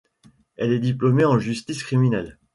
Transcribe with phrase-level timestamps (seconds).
[0.55, 2.39] Elle est diplômée en justice criminelle.